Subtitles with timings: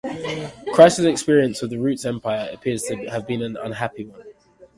[0.73, 4.23] Chrysler's experience with the Rootes empire appears to have been an unhappy one.